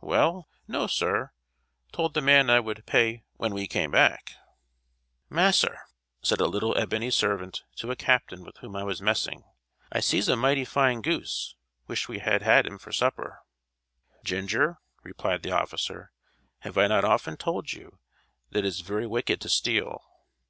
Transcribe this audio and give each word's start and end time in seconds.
"Well, 0.00 0.48
no, 0.66 0.86
sir; 0.86 1.32
told 1.92 2.14
the 2.14 2.22
man 2.22 2.48
I 2.48 2.60
would 2.60 2.86
pay 2.86 3.24
when 3.34 3.52
we 3.52 3.66
came 3.66 3.90
back!" 3.90 4.32
"Mass'r," 5.28 5.80
said 6.22 6.40
a 6.40 6.46
little 6.46 6.74
ebony 6.78 7.10
servant 7.10 7.62
to 7.76 7.90
a 7.90 7.94
captain 7.94 8.42
with 8.42 8.56
whom 8.56 8.74
I 8.74 8.84
was 8.84 9.02
messing, 9.02 9.44
"I 9.92 10.00
sees 10.00 10.30
a 10.30 10.34
mighty 10.36 10.64
fine 10.64 11.02
goose. 11.02 11.56
Wish 11.88 12.08
we 12.08 12.20
had 12.20 12.40
him 12.42 12.78
for 12.78 12.90
supper." 12.90 13.40
"Ginger," 14.24 14.78
replied 15.02 15.42
the 15.42 15.52
officer, 15.52 16.10
"have 16.60 16.78
I 16.78 16.86
not 16.86 17.04
often 17.04 17.36
told 17.36 17.74
you 17.74 17.98
that 18.48 18.60
it 18.60 18.64
is 18.64 18.80
very 18.80 19.06
wicked 19.06 19.42
to 19.42 19.50
steal?" 19.50 20.02